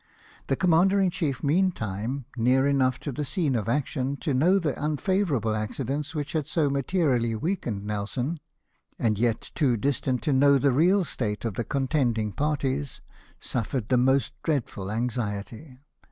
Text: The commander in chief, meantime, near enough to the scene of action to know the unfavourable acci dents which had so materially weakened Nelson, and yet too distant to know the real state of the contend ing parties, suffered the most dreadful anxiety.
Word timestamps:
The 0.47 0.55
commander 0.55 0.99
in 0.99 1.11
chief, 1.11 1.43
meantime, 1.43 2.25
near 2.35 2.65
enough 2.65 2.97
to 3.01 3.11
the 3.11 3.23
scene 3.23 3.55
of 3.55 3.69
action 3.69 4.15
to 4.21 4.33
know 4.33 4.57
the 4.57 4.73
unfavourable 4.83 5.51
acci 5.51 5.85
dents 5.85 6.15
which 6.15 6.33
had 6.33 6.47
so 6.47 6.71
materially 6.71 7.35
weakened 7.35 7.85
Nelson, 7.85 8.39
and 8.97 9.19
yet 9.19 9.51
too 9.53 9.77
distant 9.77 10.23
to 10.23 10.33
know 10.33 10.57
the 10.57 10.71
real 10.71 11.03
state 11.03 11.45
of 11.45 11.53
the 11.53 11.63
contend 11.63 12.17
ing 12.17 12.31
parties, 12.31 12.99
suffered 13.39 13.89
the 13.89 13.95
most 13.97 14.33
dreadful 14.41 14.89
anxiety. 14.89 15.77